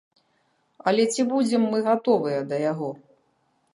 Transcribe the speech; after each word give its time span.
Але 0.91 1.03
ці 1.13 1.21
будзем 1.33 1.61
мы 1.73 1.77
гатовыя 1.91 2.39
да 2.55 2.63
яго? 2.71 2.89